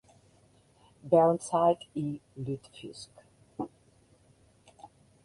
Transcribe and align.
Burnside 1.11 1.85
i 1.93 2.05
Lutefisk. 2.35 3.09